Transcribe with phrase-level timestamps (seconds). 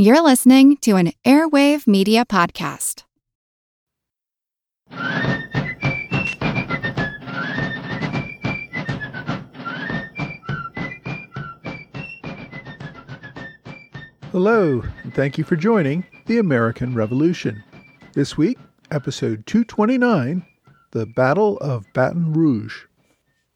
[0.00, 3.02] You're listening to an Airwave Media Podcast.
[14.30, 17.64] Hello, and thank you for joining the American Revolution.
[18.12, 18.56] This week,
[18.92, 20.46] episode 229
[20.92, 22.84] The Battle of Baton Rouge.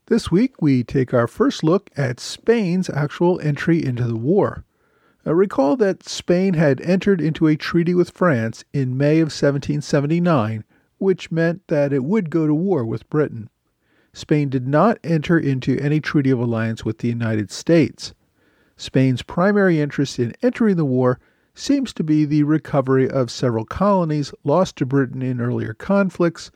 [0.06, 4.64] This week, we take our first look at Spain's actual entry into the war.
[5.24, 10.64] Uh, recall that Spain had entered into a treaty with France in May of 1779,
[10.98, 13.48] which meant that it would go to war with Britain.
[14.12, 18.14] Spain did not enter into any treaty of alliance with the United States.
[18.76, 21.20] Spain's primary interest in entering the war
[21.54, 26.50] seems to be the recovery of several colonies lost to Britain in earlier conflicts,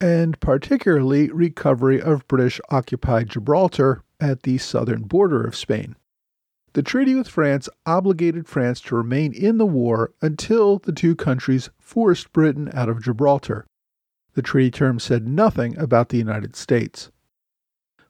[0.00, 5.96] and particularly recovery of British occupied Gibraltar at the southern border of Spain.
[6.76, 11.70] The treaty with France obligated France to remain in the war until the two countries
[11.78, 13.64] forced Britain out of Gibraltar.
[14.34, 17.10] The treaty terms said nothing about the United States.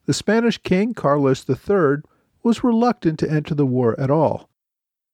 [0.06, 1.98] The Spanish king Carlos III
[2.42, 4.50] was reluctant to enter the war at all.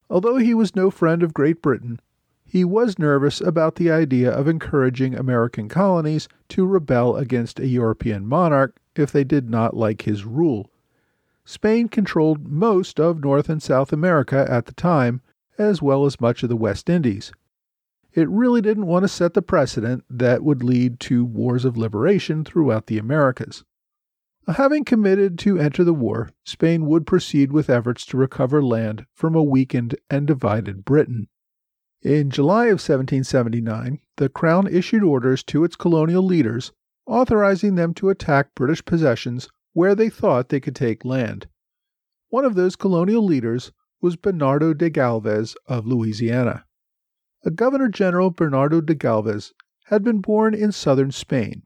[0.08, 2.00] Although he was no friend of Great Britain,
[2.46, 8.26] he was nervous about the idea of encouraging American colonies to rebel against a European
[8.26, 10.71] monarch if they did not like his rule.
[11.44, 15.20] Spain controlled most of North and South America at the time,
[15.58, 17.32] as well as much of the West Indies.
[18.12, 22.44] It really didn't want to set the precedent that would lead to wars of liberation
[22.44, 23.64] throughout the Americas.
[24.46, 29.34] Having committed to enter the war, Spain would proceed with efforts to recover land from
[29.34, 31.28] a weakened and divided Britain.
[32.02, 36.72] In July of 1779, the Crown issued orders to its colonial leaders
[37.06, 41.48] authorizing them to attack British possessions where they thought they could take land.
[42.28, 46.64] One of those colonial leaders was Bernardo de Galvez of Louisiana.
[47.44, 49.52] A Governor General Bernardo de Galvez
[49.86, 51.62] had been born in southern Spain,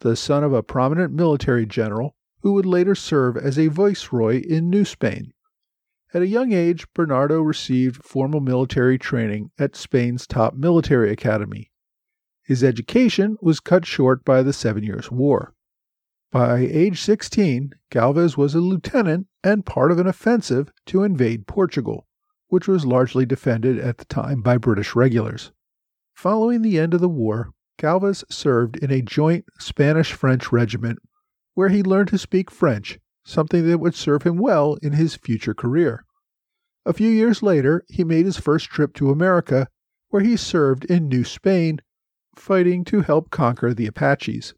[0.00, 4.70] the son of a prominent military general who would later serve as a viceroy in
[4.70, 5.32] New Spain.
[6.14, 11.72] At a young age, Bernardo received formal military training at Spain's top military academy.
[12.44, 15.52] His education was cut short by the Seven Years' War.
[16.32, 22.06] By age 16, Galvez was a lieutenant and part of an offensive to invade Portugal,
[22.48, 25.52] which was largely defended at the time by British regulars.
[26.14, 30.98] Following the end of the war, Galvez served in a joint Spanish French regiment
[31.54, 35.54] where he learned to speak French, something that would serve him well in his future
[35.54, 36.04] career.
[36.84, 39.68] A few years later, he made his first trip to America,
[40.08, 41.80] where he served in New Spain,
[42.34, 44.54] fighting to help conquer the Apaches.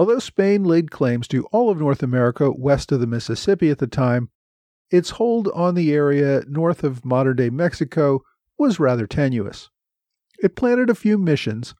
[0.00, 3.86] Although Spain laid claims to all of North America west of the Mississippi at the
[3.86, 4.30] time,
[4.90, 8.22] its hold on the area north of modern day Mexico
[8.56, 9.68] was rather tenuous.
[10.42, 11.74] It planted a few missions,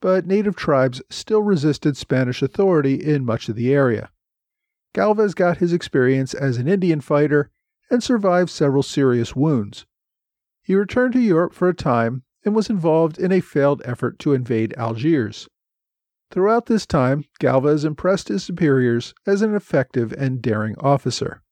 [0.00, 4.10] but native tribes still resisted Spanish authority in much of the area.
[4.94, 7.50] Galvez got his experience as an Indian fighter
[7.90, 9.84] and survived several serious wounds.
[10.62, 14.32] He returned to Europe for a time and was involved in a failed effort to
[14.32, 15.46] invade Algiers.
[16.30, 21.42] Throughout this time, Galvez impressed his superiors as an effective and daring officer.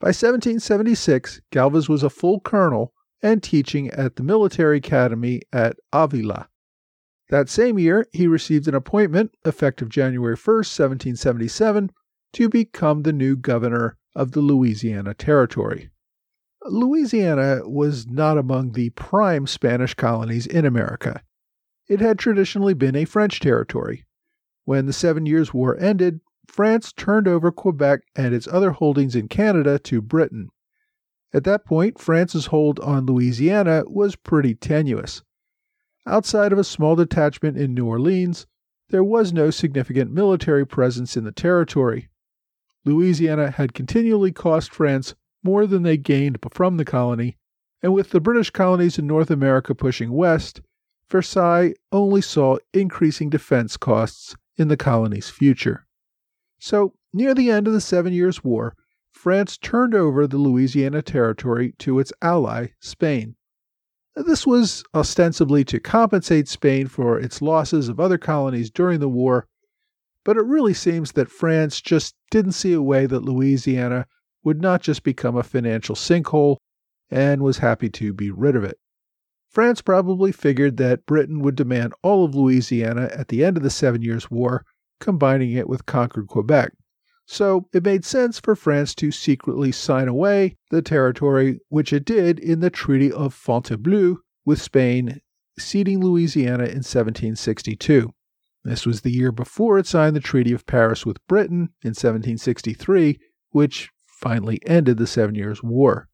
[0.00, 6.48] By 1776, Galvez was a full colonel and teaching at the military academy at Avila.
[7.30, 11.90] That same year, he received an appointment, effective January 1, 1777,
[12.34, 15.90] to become the new governor of the Louisiana Territory.
[16.64, 21.22] Louisiana was not among the prime Spanish colonies in America.
[21.88, 24.04] It had traditionally been a French territory.
[24.64, 29.28] When the Seven Years' War ended, France turned over Quebec and its other holdings in
[29.28, 30.48] Canada to Britain.
[31.32, 35.22] At that point, France's hold on Louisiana was pretty tenuous.
[36.06, 38.46] Outside of a small detachment in New Orleans,
[38.88, 42.08] there was no significant military presence in the territory.
[42.84, 47.36] Louisiana had continually cost France more than they gained from the colony,
[47.82, 50.60] and with the British colonies in North America pushing west,
[51.10, 55.86] Versailles only saw increasing defense costs in the colony's future.
[56.58, 58.74] So, near the end of the Seven Years' War,
[59.12, 63.36] France turned over the Louisiana Territory to its ally, Spain.
[64.14, 69.46] This was ostensibly to compensate Spain for its losses of other colonies during the war,
[70.24, 74.06] but it really seems that France just didn't see a way that Louisiana
[74.42, 76.56] would not just become a financial sinkhole
[77.10, 78.78] and was happy to be rid of it.
[79.56, 83.70] France probably figured that Britain would demand all of Louisiana at the end of the
[83.70, 84.66] Seven Years' War,
[85.00, 86.72] combining it with conquered Quebec.
[87.24, 92.38] So it made sense for France to secretly sign away the territory, which it did
[92.38, 95.22] in the Treaty of Fontainebleau with Spain,
[95.58, 98.12] ceding Louisiana in 1762.
[98.62, 103.18] This was the year before it signed the Treaty of Paris with Britain in 1763,
[103.52, 106.10] which finally ended the Seven Years' War.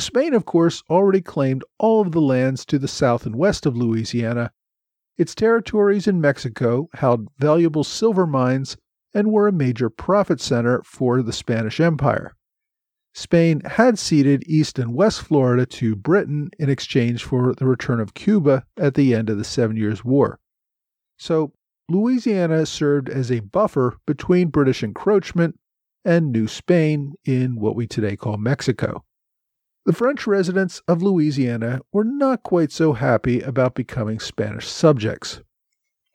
[0.00, 3.76] Spain, of course, already claimed all of the lands to the south and west of
[3.76, 4.50] Louisiana.
[5.16, 8.76] Its territories in Mexico held valuable silver mines
[9.14, 12.34] and were a major profit center for the Spanish Empire.
[13.12, 18.14] Spain had ceded East and West Florida to Britain in exchange for the return of
[18.14, 20.40] Cuba at the end of the Seven Years' War.
[21.16, 21.52] So,
[21.88, 25.60] Louisiana served as a buffer between British encroachment
[26.04, 29.04] and New Spain in what we today call Mexico.
[29.86, 35.42] The French residents of Louisiana were not quite so happy about becoming Spanish subjects.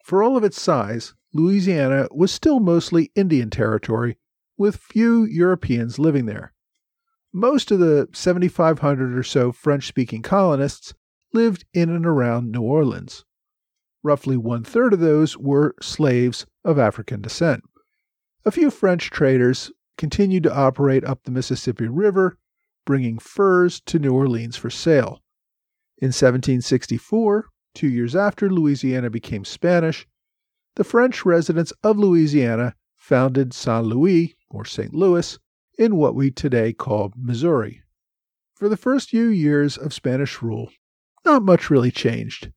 [0.02, 4.18] For all of its size, Louisiana was still mostly Indian territory,
[4.58, 6.52] with few Europeans living there.
[7.32, 10.92] Most of the 7,500 or so French speaking colonists
[11.32, 13.24] lived in and around New Orleans.
[14.02, 17.62] Roughly one third of those were slaves of African descent.
[18.44, 22.36] A few French traders continued to operate up the Mississippi River
[22.84, 25.22] bringing furs to New Orleans for sale.
[25.98, 30.06] In 1764, two years after Louisiana became Spanish,
[30.76, 33.84] the French residents of Louisiana founded St.
[33.84, 34.94] Louis, or St.
[34.94, 35.38] Louis,
[35.78, 37.82] in what we today call Missouri.
[38.54, 40.70] For the first few years of Spanish rule,
[41.24, 42.52] not much really changed.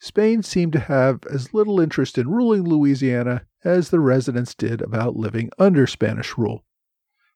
[0.00, 5.16] Spain seemed to have as little interest in ruling Louisiana as the residents did about
[5.16, 6.64] living under Spanish rule.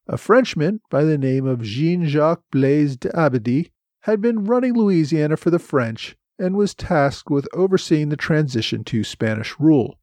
[0.09, 3.71] A Frenchman by the name of Jean Jacques Blaise d'Abbadie
[4.01, 9.05] had been running Louisiana for the French and was tasked with overseeing the transition to
[9.05, 10.01] Spanish rule.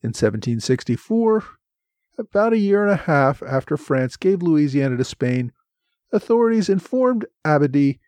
[0.00, 1.44] In 1764,
[2.18, 5.52] about a year and a half after France gave Louisiana to Spain,
[6.12, 7.98] authorities informed Abbadie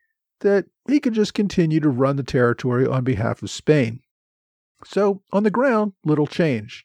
[0.40, 4.00] that he could just continue to run the territory on behalf of Spain.
[4.84, 6.84] So, on the ground, little changed.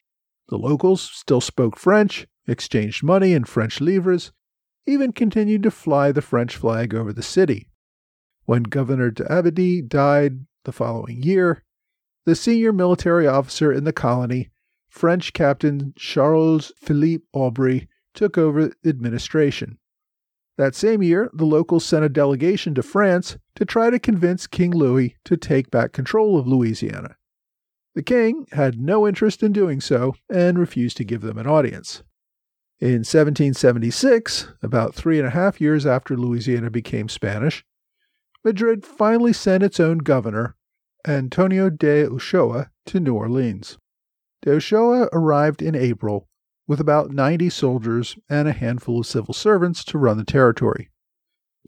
[0.49, 4.31] The locals still spoke French, exchanged money in French livres,
[4.85, 7.69] even continued to fly the French flag over the city.
[8.45, 11.63] When Governor d'Abbadie died the following year,
[12.25, 14.51] the senior military officer in the colony,
[14.89, 19.77] French Captain Charles Philippe Aubry, took over administration.
[20.57, 24.71] That same year, the locals sent a delegation to France to try to convince King
[24.71, 27.15] Louis to take back control of Louisiana.
[27.95, 32.03] The king had no interest in doing so and refused to give them an audience.
[32.83, 37.63] In 1776, about three and a half years after Louisiana became Spanish,
[38.43, 40.57] Madrid finally sent its own governor,
[41.07, 43.77] Antonio de Ochoa, to New Orleans.
[44.41, 46.27] De Ochoa arrived in April
[46.67, 50.89] with about 90 soldiers and a handful of civil servants to run the territory.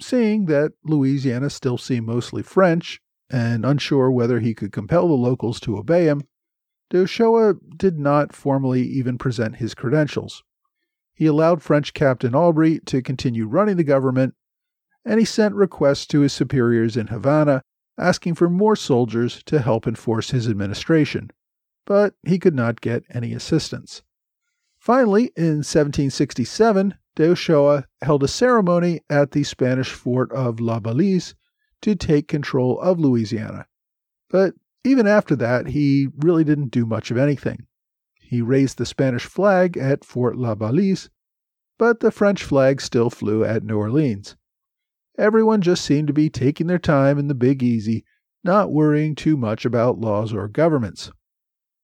[0.02, 5.62] Seeing that Louisiana still seemed mostly French, and unsure whether he could compel the locals
[5.62, 6.24] to obey him,
[6.90, 10.44] de Ochoa did not formally even present his credentials.
[11.16, 14.36] He allowed French Captain Aubry to continue running the government,
[15.06, 17.64] and he sent requests to his superiors in Havana
[17.98, 21.32] asking for more soldiers to help enforce his administration,
[21.86, 24.02] but he could not get any assistance.
[24.78, 31.34] Finally, in 1767, de Ochoa held a ceremony at the Spanish fort of La Balise
[31.82, 33.68] to take control of Louisiana.
[34.30, 34.54] But
[34.84, 37.68] even after that, he really didn't do much of anything.
[38.28, 41.10] He raised the Spanish flag at Fort La Balise,
[41.78, 44.36] but the French flag still flew at New Orleans.
[45.18, 48.04] Everyone just seemed to be taking their time in the Big Easy,
[48.44, 51.12] not worrying too much about laws or governments.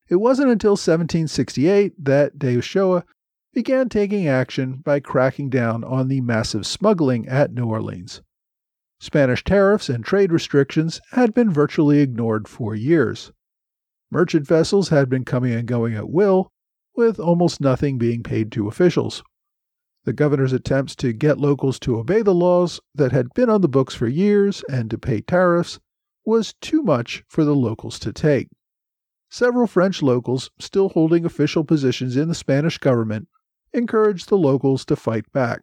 [0.09, 3.05] It wasn't until 1768 that De Ochoa
[3.53, 8.21] began taking action by cracking down on the massive smuggling at New Orleans.
[8.99, 13.31] Spanish tariffs and trade restrictions had been virtually ignored for years.
[14.11, 16.51] Merchant vessels had been coming and going at will,
[16.95, 19.23] with almost nothing being paid to officials.
[20.03, 23.69] The governor's attempts to get locals to obey the laws that had been on the
[23.69, 25.79] books for years and to pay tariffs
[26.25, 28.49] was too much for the locals to take.
[29.29, 33.29] Several French locals, still holding official positions in the Spanish government,
[33.73, 35.61] encouraged the locals to fight back.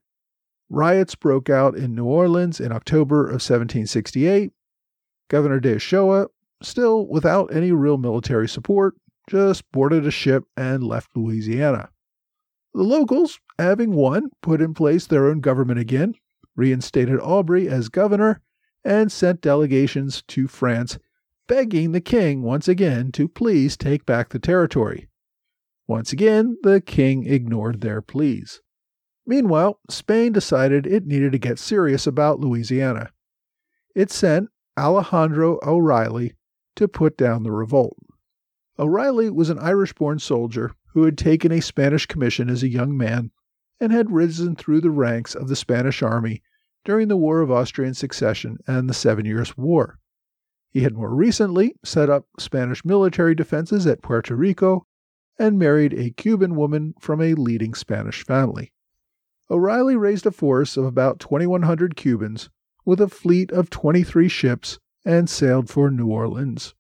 [0.71, 4.53] Riots broke out in New Orleans in October of 1768.
[5.29, 6.29] Governor de Ochoa
[6.63, 8.95] Still, without any real military support,
[9.29, 11.91] just boarded a ship and left Louisiana.
[12.75, 16.15] The locals, having won, put in place their own government again,
[16.57, 18.41] reinstated Aubry as governor,
[18.85, 20.99] and sent delegations to France
[21.47, 25.09] begging the king once again to please take back the territory.
[25.87, 28.61] Once again, the king ignored their pleas.
[29.27, 33.11] Meanwhile, Spain decided it needed to get serious about Louisiana.
[33.95, 36.35] It sent Alejandro O'Reilly
[36.79, 37.97] to put down the revolt.
[38.79, 42.97] O'Reilly was an Irish born soldier who had taken a Spanish commission as a young
[42.97, 43.33] man
[43.81, 46.41] and had risen through the ranks of the Spanish army
[46.85, 49.99] during the War of Austrian Succession and the Seven Years' War.
[50.71, 54.87] He had more recently set up Spanish military defenses at Puerto Rico
[55.37, 58.73] and married a Cuban woman from a leading Spanish family.
[59.51, 62.51] O'Reilly raised a force of about 2,100 Cubans
[62.85, 66.75] with a fleet of 23 ships and sailed for New Orleans.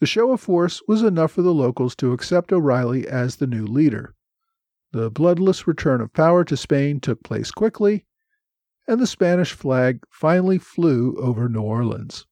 [0.00, 3.64] The show of force was enough for the locals to accept O'Reilly as the new
[3.64, 4.16] leader.
[4.90, 8.06] The bloodless return of power to Spain took place quickly,
[8.88, 12.26] and the Spanish flag finally flew over New Orleans.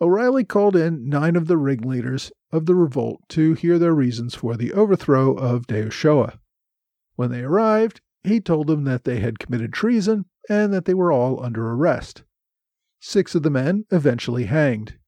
[0.00, 4.56] O'Reilly called in nine of the ringleaders of the revolt to hear their reasons for
[4.56, 6.40] the overthrow of De Ochoa.
[7.16, 11.12] When they arrived, he told them that they had committed treason and that they were
[11.12, 12.22] all under arrest.
[13.00, 14.98] Six of the men eventually hanged.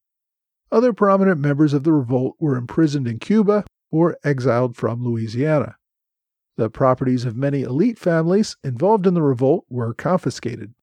[0.73, 5.77] Other prominent members of the revolt were imprisoned in Cuba or exiled from Louisiana.
[6.57, 10.75] The properties of many elite families involved in the revolt were confiscated.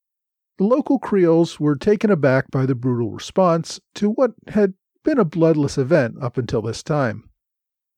[0.58, 4.74] The local Creoles were taken aback by the brutal response to what had
[5.04, 7.30] been a bloodless event up until this time.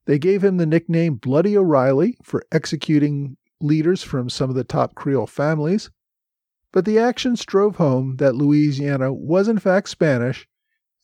[0.06, 4.94] They gave him the nickname Bloody O'Reilly for executing leaders from some of the top
[4.96, 5.90] Creole families,
[6.72, 10.48] but the actions drove home that Louisiana was in fact Spanish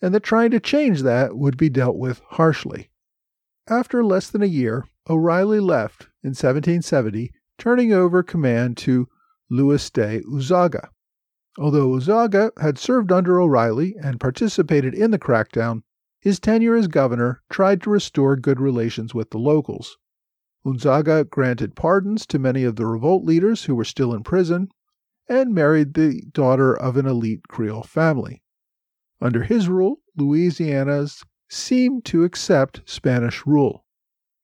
[0.01, 2.89] and that trying to change that would be dealt with harshly.
[3.67, 9.07] After less than a year, O'Reilly left in 1770, turning over command to
[9.49, 10.89] Luis de Unzaga.
[11.57, 15.81] Although Unzaga had served under O'Reilly and participated in the crackdown,
[16.19, 19.97] his tenure as governor tried to restore good relations with the locals.
[20.65, 24.69] Unzaga granted pardons to many of the revolt leaders who were still in prison
[25.27, 28.43] and married the daughter of an elite Creole family.
[29.21, 33.85] Under his rule, Louisiana's seemed to accept Spanish rule.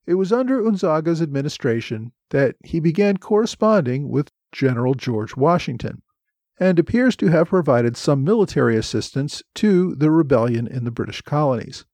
[0.06, 6.02] It was under Unzaga's administration that he began corresponding with General George Washington
[6.60, 11.86] and appears to have provided some military assistance to the rebellion in the British colonies.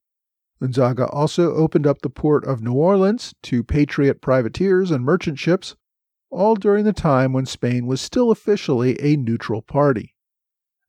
[0.62, 5.75] Unzaga also opened up the port of New Orleans to Patriot privateers and merchant ships,
[6.29, 10.15] all during the time when Spain was still officially a neutral party.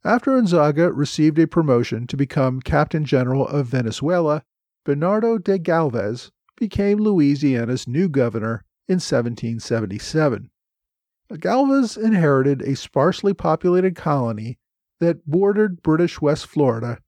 [0.04, 4.44] After Unzaga received a promotion to become Captain General of Venezuela,
[4.84, 10.50] Bernardo de Galvez became Louisiana's new governor in 1777.
[11.40, 14.58] Galvez inherited a sparsely populated colony
[15.00, 16.98] that bordered British West Florida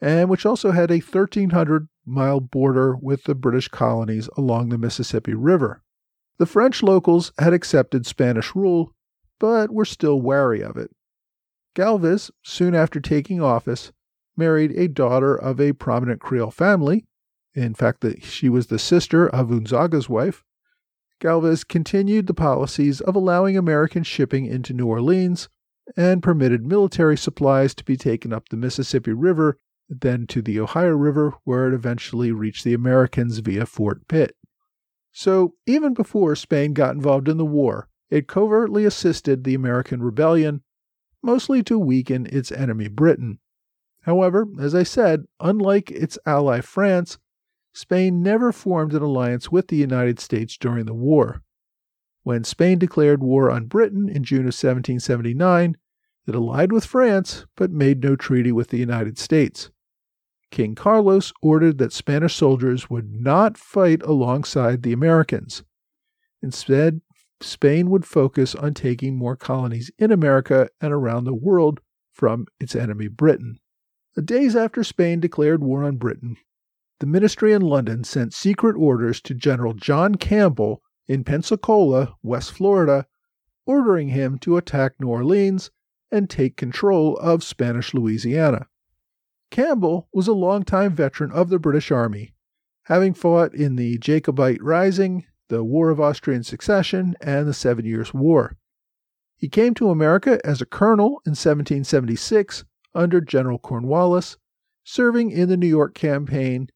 [0.00, 5.34] and which also had a 1,300 mile border with the British colonies along the Mississippi
[5.34, 5.82] River.
[6.38, 8.94] The French locals had accepted Spanish rule,
[9.38, 10.90] but were still wary of it.
[11.74, 13.92] Galvez, soon after taking office,
[14.36, 17.04] married a daughter of a prominent Creole family.
[17.54, 20.44] In fact, she was the sister of Unzaga's wife,
[21.20, 25.48] Galvez continued the policies of allowing American shipping into New Orleans
[25.96, 30.90] and permitted military supplies to be taken up the Mississippi River, then to the Ohio
[30.90, 34.36] River, where it eventually reached the Americans via Fort Pitt.
[35.20, 40.62] So, even before Spain got involved in the war, it covertly assisted the American rebellion,
[41.24, 43.40] mostly to weaken its enemy Britain.
[44.02, 47.18] However, as I said, unlike its ally France,
[47.72, 51.42] Spain never formed an alliance with the United States during the war.
[52.22, 55.76] When Spain declared war on Britain in June of 1779,
[56.28, 59.72] it allied with France but made no treaty with the United States.
[60.50, 65.62] King Carlos ordered that Spanish soldiers would not fight alongside the Americans.
[66.42, 67.00] Instead,
[67.40, 71.80] Spain would focus on taking more colonies in America and around the world
[72.12, 73.58] from its enemy Britain.
[74.24, 76.36] Days after Spain declared war on Britain,
[76.98, 83.06] the ministry in London sent secret orders to General John Campbell in Pensacola, West Florida,
[83.66, 85.70] ordering him to attack New Orleans
[86.10, 88.66] and take control of Spanish Louisiana.
[89.50, 92.34] Campbell was a longtime veteran of the British Army,
[92.84, 98.12] having fought in the Jacobite Rising, the War of Austrian Succession, and the Seven Years'
[98.12, 98.56] War.
[99.36, 102.64] He came to America as a colonel in 1776
[102.94, 104.36] under General Cornwallis,
[104.84, 106.68] serving in the New York campaign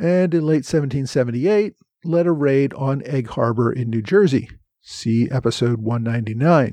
[0.00, 1.74] and in late 1778
[2.04, 4.48] led a raid on Egg Harbor in New Jersey.
[4.80, 6.72] See episode 199.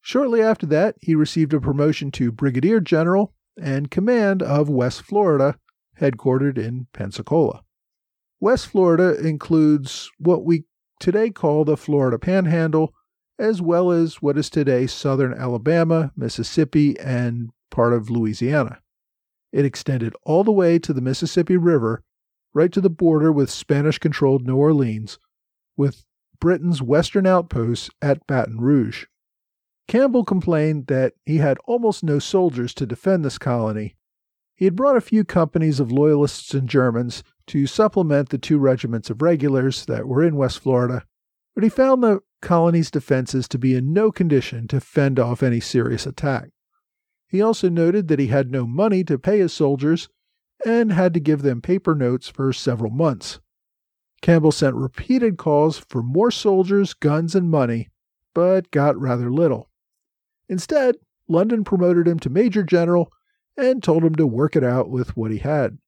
[0.00, 5.56] Shortly after that, he received a promotion to brigadier general and command of West Florida,
[6.00, 7.62] headquartered in Pensacola.
[8.40, 10.64] West Florida includes what we
[10.98, 12.92] today call the Florida Panhandle
[13.38, 18.80] as well as what is today southern Alabama, Mississippi, and part of Louisiana.
[19.52, 22.02] It extended all the way to the Mississippi River,
[22.54, 25.18] right to the border with Spanish controlled New Orleans,
[25.76, 26.04] with
[26.40, 29.06] Britain's western outposts at Baton Rouge.
[29.92, 33.94] Campbell complained that he had almost no soldiers to defend this colony.
[34.54, 39.10] He had brought a few companies of Loyalists and Germans to supplement the two regiments
[39.10, 41.04] of regulars that were in West Florida,
[41.54, 45.60] but he found the colony's defenses to be in no condition to fend off any
[45.60, 46.48] serious attack.
[47.28, 50.08] He also noted that he had no money to pay his soldiers
[50.64, 53.40] and had to give them paper notes for several months.
[54.22, 57.90] Campbell sent repeated calls for more soldiers, guns, and money,
[58.32, 59.68] but got rather little.
[60.48, 60.96] Instead,
[61.28, 63.12] London promoted him to Major General
[63.56, 65.78] and told him to work it out with what he had.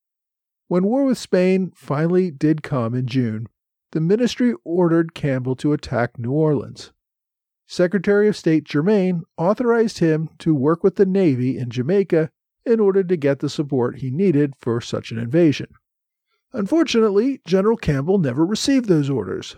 [0.68, 3.49] When war with Spain finally did come in June,
[3.92, 6.92] the ministry ordered Campbell to attack New Orleans.
[7.66, 12.30] Secretary of State Germain authorized him to work with the Navy in Jamaica
[12.66, 15.68] in order to get the support he needed for such an invasion.
[16.52, 19.56] Unfortunately, General Campbell never received those orders.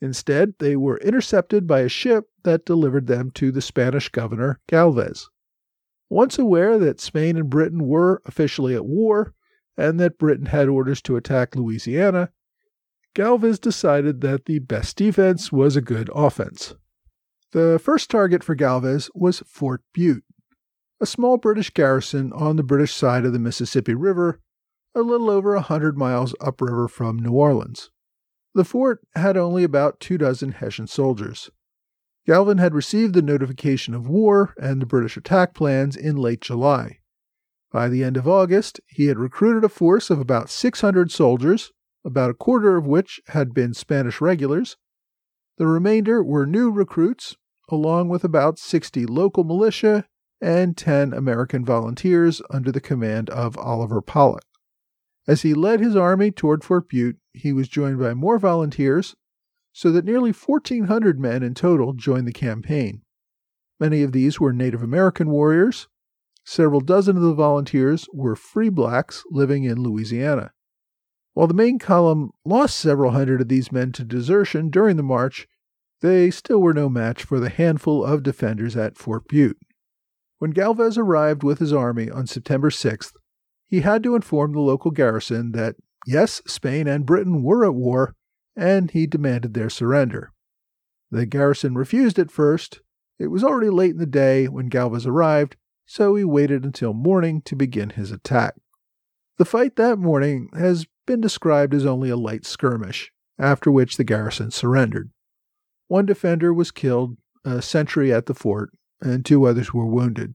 [0.00, 5.28] Instead, they were intercepted by a ship that delivered them to the Spanish governor, Galvez.
[6.08, 9.34] Once aware that Spain and Britain were officially at war,
[9.76, 12.30] and that Britain had orders to attack Louisiana,
[13.14, 16.74] Galvez decided that the best defense was a good offense.
[17.52, 20.24] The first target for Galvez was Fort Bute,
[21.00, 24.40] a small British garrison on the British side of the Mississippi River,
[24.94, 27.90] a little over a hundred miles upriver from New Orleans.
[28.54, 31.50] The fort had only about two dozen Hessian soldiers.
[32.26, 36.98] Galvez had received the notification of war and the British attack plans in late July.
[37.72, 41.70] By the end of August, he had recruited a force of about 600 soldiers,
[42.04, 44.76] about a quarter of which had been Spanish regulars.
[45.58, 47.36] The remainder were new recruits,
[47.68, 50.06] along with about 60 local militia
[50.40, 54.44] and 10 American volunteers under the command of Oliver Pollock.
[55.26, 59.14] As he led his army toward Fort Bute, he was joined by more volunteers,
[59.72, 63.02] so that nearly 1,400 men in total joined the campaign.
[63.78, 65.88] Many of these were Native American warriors.
[66.44, 70.52] Several dozen of the volunteers were free blacks living in Louisiana.
[71.32, 75.46] While the main column lost several hundred of these men to desertion during the march,
[76.00, 79.58] they still were no match for the handful of defenders at Fort Bute.
[80.38, 83.12] When Galvez arrived with his army on September 6th,
[83.70, 88.14] he had to inform the local garrison that, yes, Spain and Britain were at war,
[88.56, 90.32] and he demanded their surrender.
[91.10, 92.80] The garrison refused at first.
[93.18, 95.56] It was already late in the day when Galvez arrived,
[95.86, 98.54] so he waited until morning to begin his attack.
[99.38, 104.04] The fight that morning has been described as only a light skirmish, after which the
[104.04, 105.10] garrison surrendered.
[105.88, 110.34] One defender was killed, a sentry at the fort, and two others were wounded.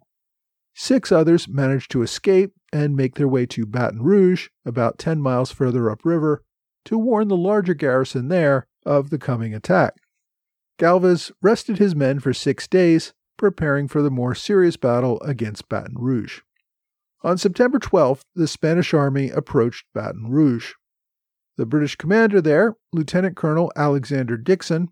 [0.78, 5.50] Six others managed to escape and make their way to Baton Rouge, about 10 miles
[5.50, 6.44] further upriver,
[6.84, 9.96] to warn the larger garrison there of the coming attack.
[10.78, 15.96] Galvez rested his men for six days, preparing for the more serious battle against Baton
[15.98, 16.42] Rouge.
[17.24, 20.74] On September 12th, the Spanish army approached Baton Rouge.
[21.56, 24.90] The British commander there, Lieutenant Colonel Alexander Dickson,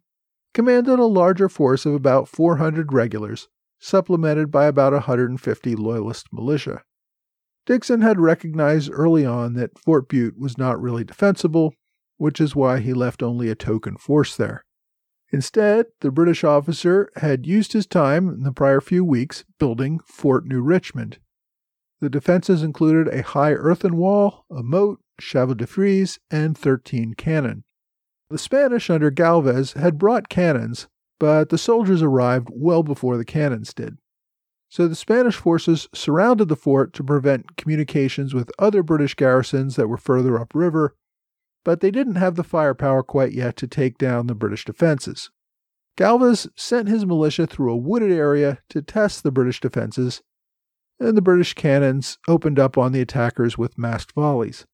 [0.53, 3.49] commanded a larger force of about 400 regulars,
[3.83, 6.81] supplemented by about 150 Loyalist militia.
[7.65, 11.73] Dickson had recognized early on that Fort Bute was not really defensible,
[12.17, 14.63] which is why he left only a token force there.
[15.31, 20.45] Instead, the British officer had used his time in the prior few weeks building Fort
[20.45, 21.19] New Richmond.
[21.99, 27.63] The defenses included a high earthen wall, a moat, chevaux de frise, and 13 cannon.
[28.29, 30.87] The Spanish under Galvez had brought cannons,
[31.19, 33.97] but the soldiers arrived well before the cannons did.
[34.69, 39.87] So the Spanish forces surrounded the fort to prevent communications with other British garrisons that
[39.87, 40.95] were further upriver,
[41.63, 45.29] but they didn't have the firepower quite yet to take down the British defenses.
[45.95, 50.23] Galvez sent his militia through a wooded area to test the British defenses,
[50.99, 54.65] and the British cannons opened up on the attackers with masked volleys.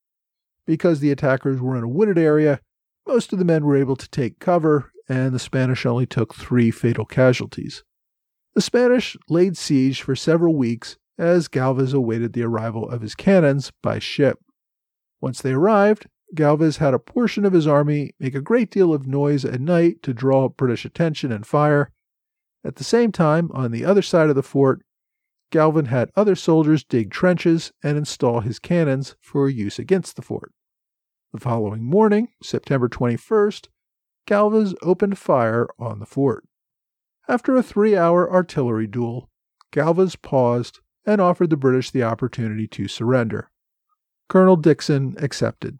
[0.65, 2.62] Because the attackers were in a wooded area,
[3.06, 6.72] most of the men were able to take cover, and the Spanish only took three
[6.72, 7.84] fatal casualties.
[8.54, 13.72] The Spanish laid siege for several weeks as Galvez awaited the arrival of his cannons
[13.84, 14.39] by ship.
[15.19, 19.08] Once they arrived, Galvez had a portion of his army make a great deal of
[19.08, 21.91] noise at night to draw British attention and fire.
[22.63, 24.82] At the same time, on the other side of the fort,
[25.52, 30.52] Galvez had other soldiers dig trenches and install his cannons for use against the fort.
[31.34, 33.67] The following morning, September 21st,
[34.30, 36.48] Galvez opened fire on the fort.
[37.28, 39.28] After a three hour artillery duel,
[39.72, 43.50] Galvez paused and offered the British the opportunity to surrender.
[44.28, 45.80] Colonel Dickson accepted.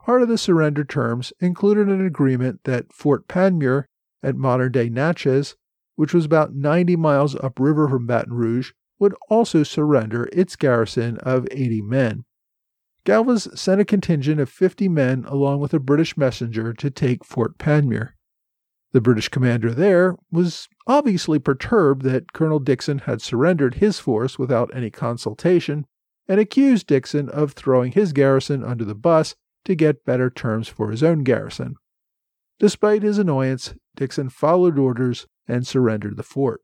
[0.00, 3.84] Part of the surrender terms included an agreement that Fort Panmure
[4.24, 5.54] at modern day Natchez,
[5.94, 11.46] which was about 90 miles upriver from Baton Rouge, would also surrender its garrison of
[11.52, 12.24] 80 men.
[13.04, 17.58] Galvez sent a contingent of 50 men along with a British messenger to take Fort
[17.58, 18.14] Panmure.
[18.92, 24.74] The British commander there was obviously perturbed that Colonel Dickson had surrendered his force without
[24.74, 25.86] any consultation
[26.26, 29.34] and accused Dickson of throwing his garrison under the bus
[29.64, 31.76] to get better terms for his own garrison.
[32.58, 36.62] Despite his annoyance, Dickson followed orders and surrendered the fort.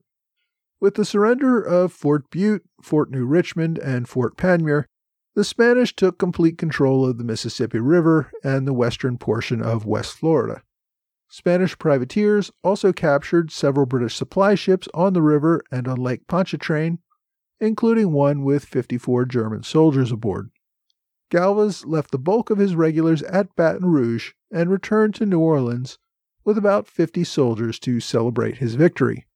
[0.81, 4.87] With the surrender of Fort Bute, Fort New Richmond, and Fort Panmure,
[5.35, 10.15] the Spanish took complete control of the Mississippi River and the western portion of West
[10.15, 10.63] Florida.
[11.29, 17.01] Spanish privateers also captured several British supply ships on the river and on Lake Pontchartrain,
[17.59, 20.51] including one with 54 German soldiers aboard.
[21.31, 25.99] Galvez left the bulk of his regulars at Baton Rouge and returned to New Orleans
[26.45, 29.27] with about 50 soldiers to celebrate his victory.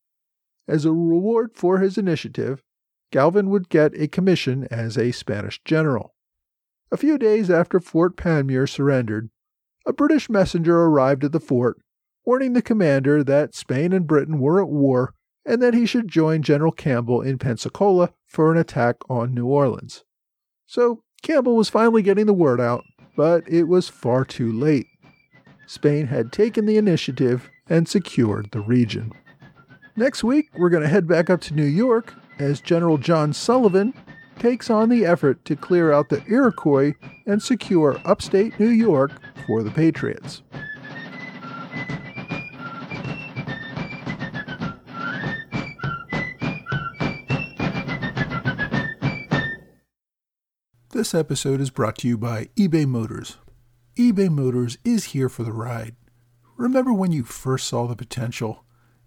[0.69, 2.63] As a reward for his initiative,
[3.11, 6.15] Galvez would get a commission as a Spanish general.
[6.91, 9.31] A few days after Fort Panmure surrendered,
[9.87, 11.79] a British messenger arrived at the fort
[12.29, 15.15] warning the commander that Spain and Britain were at war
[15.47, 20.05] and that he should join General Campbell in Pensacola for an attack on New Orleans.
[20.67, 22.85] So Campbell was finally getting the word out,
[23.17, 24.89] but it was far too late.
[25.67, 29.13] Spain had taken the initiative and secured the region.
[29.97, 33.95] Next week, we're going to head back up to New York as General John Sullivan
[34.39, 36.95] takes on the effort to clear out the Iroquois
[37.27, 39.13] and secure upstate New York
[39.47, 40.43] for the Patriots.
[50.91, 53.37] This episode is brought to you by eBay Motors.
[53.97, 55.95] eBay Motors is here for the ride.
[56.57, 58.65] Remember when you first saw the potential,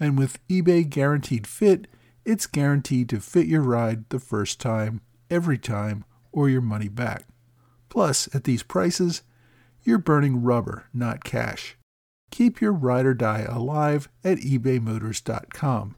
[0.00, 1.86] And with eBay Guaranteed Fit,
[2.24, 7.24] it's guaranteed to fit your ride the first time, every time, or your money back.
[7.88, 9.22] Plus, at these prices,
[9.82, 11.76] you're burning rubber, not cash.
[12.30, 15.96] Keep your ride or die alive at ebaymotors.com.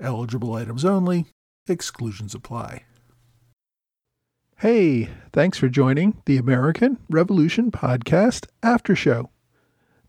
[0.00, 1.26] Eligible items only,
[1.68, 2.84] exclusions apply.
[4.58, 9.30] Hey, thanks for joining the American Revolution Podcast After Show.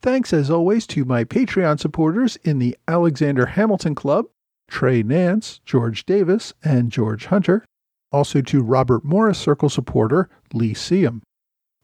[0.05, 4.27] Thanks, as always, to my Patreon supporters in the Alexander Hamilton Club
[4.67, 7.65] Trey Nance, George Davis, and George Hunter.
[8.11, 11.23] Also to Robert Morris Circle supporter Lee Seam.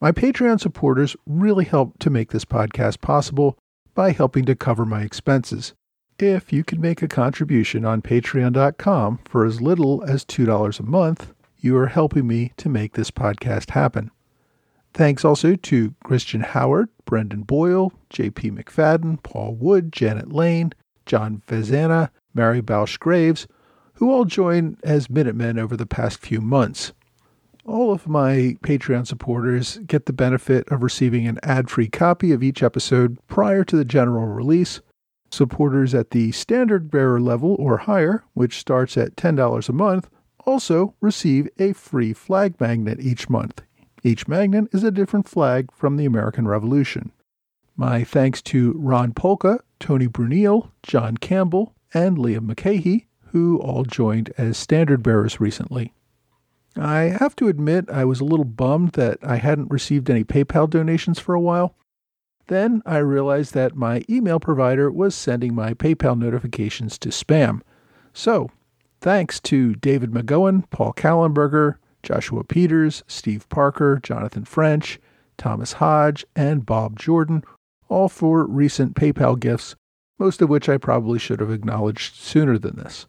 [0.00, 3.58] My Patreon supporters really help to make this podcast possible
[3.92, 5.74] by helping to cover my expenses.
[6.20, 11.34] If you can make a contribution on patreon.com for as little as $2 a month,
[11.58, 14.12] you are helping me to make this podcast happen.
[14.94, 18.50] Thanks also to Christian Howard, Brendan Boyle, J.P.
[18.50, 20.72] McFadden, Paul Wood, Janet Lane,
[21.06, 23.46] John Vezana, Mary Balsh Graves,
[23.94, 26.92] who all joined as Minutemen over the past few months.
[27.64, 32.42] All of my Patreon supporters get the benefit of receiving an ad free copy of
[32.42, 34.80] each episode prior to the general release.
[35.30, 40.10] Supporters at the standard bearer level or higher, which starts at $10 a month,
[40.44, 43.62] also receive a free flag magnet each month.
[44.02, 47.12] Each magnet is a different flag from the American Revolution.
[47.76, 54.32] My thanks to Ron Polka, Tony Brunel, John Campbell, and Liam McCahey, who all joined
[54.36, 55.92] as standard bearers recently.
[56.76, 60.68] I have to admit, I was a little bummed that I hadn't received any PayPal
[60.68, 61.76] donations for a while.
[62.48, 67.60] Then I realized that my email provider was sending my PayPal notifications to spam.
[68.12, 68.50] So
[69.02, 74.98] Thanks to David McGowan, Paul Kallenberger, Joshua Peters, Steve Parker, Jonathan French,
[75.38, 77.44] Thomas Hodge, and Bob Jordan,
[77.88, 79.76] all for recent PayPal gifts,
[80.18, 83.06] most of which I probably should have acknowledged sooner than this.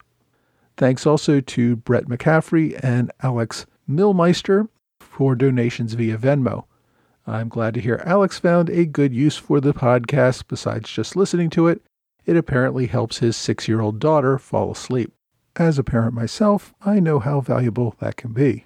[0.78, 4.68] Thanks also to Brett McCaffrey and Alex Millmeister
[5.00, 6.66] for donations via Venmo.
[7.26, 11.50] I'm glad to hear Alex found a good use for the podcast besides just listening
[11.52, 11.82] to it.
[12.26, 15.14] It apparently helps his six year old daughter fall asleep.
[15.56, 18.66] as a parent myself, I know how valuable that can be.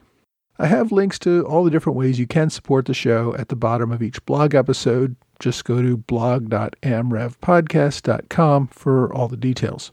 [0.60, 3.56] I have links to all the different ways you can support the show at the
[3.56, 5.15] bottom of each blog episode.
[5.39, 9.91] Just go to blog.amrevpodcast.com for all the details.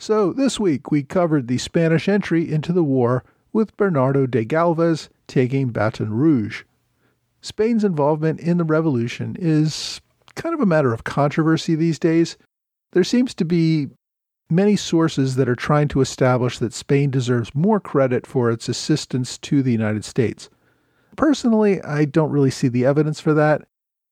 [0.00, 5.10] So, this week we covered the Spanish entry into the war with Bernardo de Galvez
[5.26, 6.64] taking Baton Rouge.
[7.40, 10.00] Spain's involvement in the revolution is
[10.34, 12.36] kind of a matter of controversy these days.
[12.92, 13.88] There seems to be
[14.50, 19.38] many sources that are trying to establish that Spain deserves more credit for its assistance
[19.38, 20.48] to the United States.
[21.16, 23.66] Personally, I don't really see the evidence for that.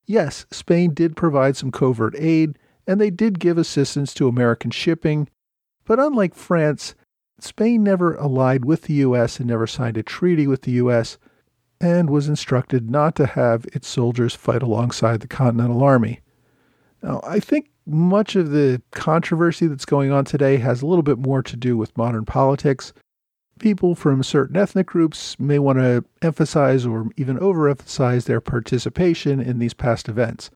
[0.07, 5.29] Yes, Spain did provide some covert aid, and they did give assistance to American shipping,
[5.85, 6.94] but unlike France,
[7.38, 9.38] Spain never allied with the U.S.
[9.38, 11.18] and never signed a treaty with the U.S.,
[11.81, 16.20] and was instructed not to have its soldiers fight alongside the Continental Army.
[17.03, 21.18] Now, I think much of the controversy that's going on today has a little bit
[21.18, 22.92] more to do with modern politics.
[23.59, 29.59] People from certain ethnic groups may want to emphasize or even overemphasize their participation in
[29.59, 30.51] these past events.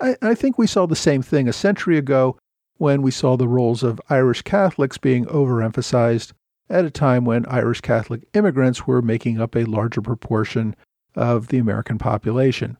[0.00, 2.36] I, I, think we saw the same thing a century ago
[2.76, 6.32] when we saw the roles of Irish Catholics being overemphasized
[6.68, 10.74] at a time when Irish Catholic immigrants were making up a larger proportion
[11.14, 12.76] of the American population.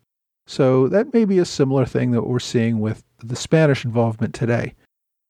[0.46, 4.74] So that may be a similar thing that we're seeing with the Spanish involvement today.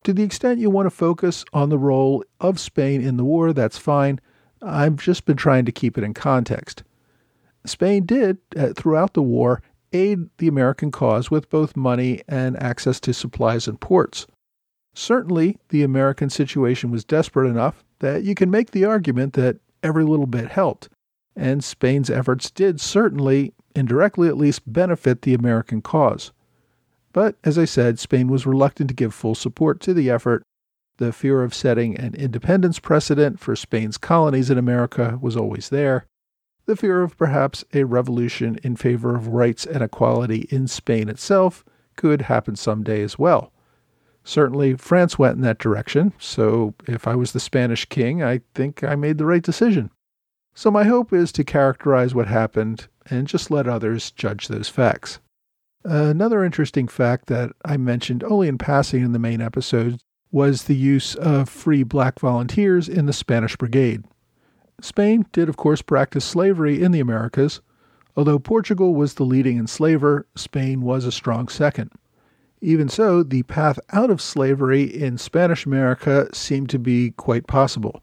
[0.05, 3.52] To the extent you want to focus on the role of Spain in the war,
[3.52, 4.20] that's fine.
[4.61, 6.83] I've just been trying to keep it in context.
[7.64, 12.98] Spain did, uh, throughout the war, aid the American cause with both money and access
[13.00, 14.26] to supplies and ports.
[14.94, 20.05] Certainly, the American situation was desperate enough that you can make the argument that every
[20.05, 20.88] little bit helped,
[21.37, 26.33] and Spain's efforts did certainly, indirectly at least, benefit the American cause.
[27.12, 30.42] But as I said, Spain was reluctant to give full support to the effort.
[30.96, 36.07] The fear of setting an independence precedent for Spain's colonies in America was always there.
[36.66, 41.64] The fear of perhaps a revolution in favor of rights and equality in Spain itself
[41.96, 43.53] could happen someday as well.
[44.25, 48.85] Certainly, France went in that direction, so if I was the Spanish king, I think
[48.85, 49.90] I made the right decision.
[50.55, 55.18] So, my hope is to characterize what happened and just let others judge those facts.
[55.84, 60.76] Another interesting fact that I mentioned only in passing in the main episode was the
[60.76, 64.04] use of free black volunteers in the Spanish Brigade.
[64.80, 67.60] Spain did, of course, practice slavery in the Americas.
[68.16, 71.90] Although Portugal was the leading enslaver, Spain was a strong second.
[72.60, 78.02] Even so, the path out of slavery in Spanish America seemed to be quite possible.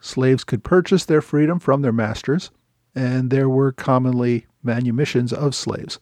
[0.00, 2.50] Slaves could purchase their freedom from their masters,
[2.94, 5.98] and there were commonly manumissions of slaves.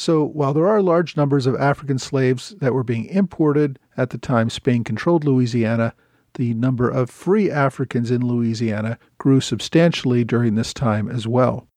[0.00, 4.16] So, while there are large numbers of African slaves that were being imported at the
[4.16, 5.92] time Spain controlled Louisiana,
[6.36, 11.68] the number of free Africans in Louisiana grew substantially during this time as well.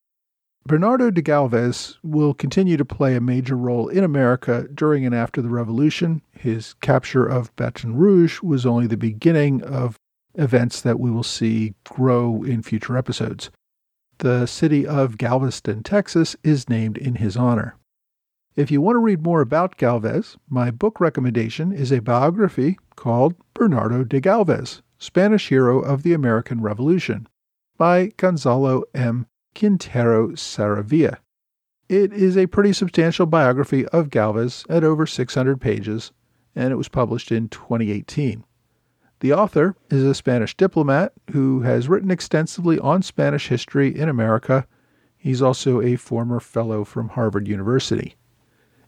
[0.66, 5.42] Bernardo de Galvez will continue to play a major role in America during and after
[5.42, 6.22] the Revolution.
[6.32, 10.00] His capture of Baton Rouge was only the beginning of
[10.36, 13.52] events that we will see grow in future episodes.
[14.20, 17.76] The city of Galveston, Texas is named in his honor.
[18.56, 23.34] If you want to read more about Galvez, my book recommendation is a biography called
[23.56, 27.28] Bernardo de Galvez, Spanish Hero of the American Revolution,
[27.80, 29.26] by Gonzalo M.
[29.56, 31.18] Quintero Saravia.
[31.90, 36.12] It is a pretty substantial biography of Galvez at over 600 pages,
[36.56, 38.44] and it was published in 2018.
[39.22, 44.68] The author is a Spanish diplomat who has written extensively on Spanish history in America.
[45.18, 48.16] He's also a former fellow from Harvard University.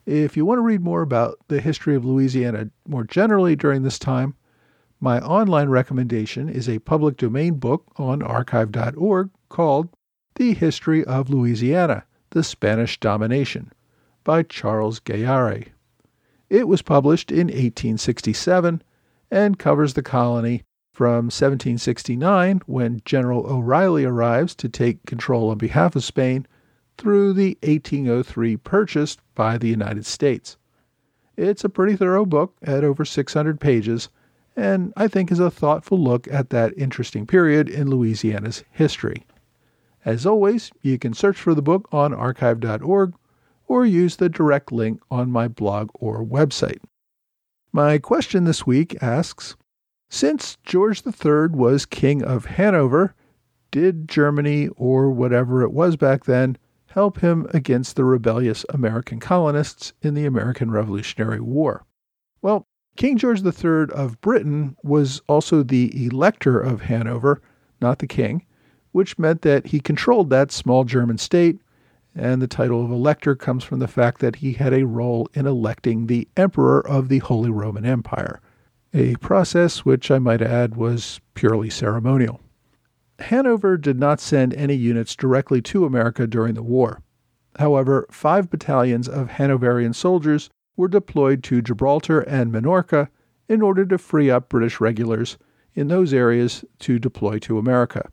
[0.05, 3.97] If you want to read more about the history of Louisiana more generally during this
[3.97, 4.35] time,
[4.99, 9.89] my online recommendation is a public domain book on archive.org called
[10.35, 13.73] The History of Louisiana The Spanish Domination
[14.23, 15.69] by Charles Gayarré.
[16.49, 18.83] It was published in 1867
[19.31, 20.61] and covers the colony
[20.93, 26.45] from 1769, when General O'Reilly arrives to take control on behalf of Spain,
[26.95, 30.57] through the 1803 purchase by the United States.
[31.37, 34.09] It's a pretty thorough book at over 600 pages,
[34.55, 39.25] and I think is a thoughtful look at that interesting period in Louisiana's history.
[40.05, 43.13] As always, you can search for the book on archive.org
[43.67, 46.79] or use the direct link on my blog or website.
[47.71, 49.55] My question this week asks
[50.09, 53.15] Since George III was King of Hanover,
[53.71, 56.57] did Germany, or whatever it was back then,
[56.95, 61.85] help him against the rebellious American colonists in the American Revolutionary War?
[62.41, 67.41] Well, King George III of Britain was also the elector of Hanover,
[67.81, 68.45] not the king,
[68.93, 71.59] which meant that he controlled that small German state,
[72.15, 75.45] and the title of elector comes from the fact that he had a role in
[75.45, 78.39] electing the emperor of the Holy Roman Empire,
[78.93, 82.39] a process which I might add was purely ceremonial.
[83.19, 87.01] Hanover did not send any units directly to America during the war.
[87.57, 93.09] However, five battalions of Hanoverian soldiers were deployed to Gibraltar and Minorca
[93.47, 95.37] in order to free up British regulars
[95.73, 98.09] in those areas to deploy to America.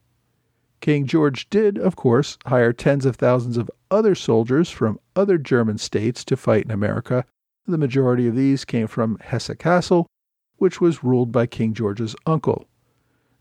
[0.80, 5.78] King George did, of course, hire tens of thousands of other soldiers from other German
[5.78, 7.24] states to fight in America.
[7.66, 10.08] The majority of these came from Hesse Cassel,
[10.56, 12.66] which was ruled by King George's uncle.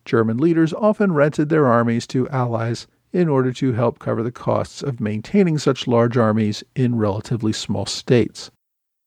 [0.05, 4.81] German leaders often rented their armies to allies in order to help cover the costs
[4.81, 8.51] of maintaining such large armies in relatively small states.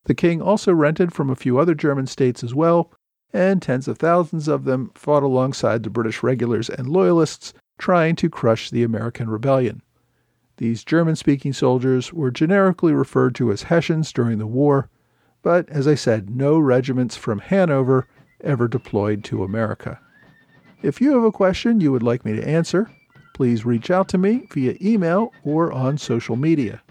[0.04, 2.92] The king also rented from a few other German states as well,
[3.32, 8.30] and tens of thousands of them fought alongside the British regulars and loyalists trying to
[8.30, 9.82] crush the American rebellion.
[10.58, 14.88] These German speaking soldiers were generically referred to as Hessians during the war,
[15.42, 18.06] but as I said, no regiments from Hanover
[18.40, 19.98] ever deployed to America.
[20.84, 22.90] If you have a question you would like me to answer,
[23.32, 26.82] please reach out to me via email or on social media.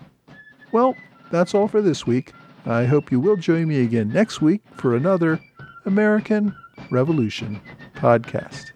[0.72, 0.96] Well,
[1.30, 2.34] that's all for this week.
[2.66, 5.40] I hope you will join me again next week for another
[5.86, 6.56] American
[6.90, 7.62] Revolution
[7.94, 8.72] podcast.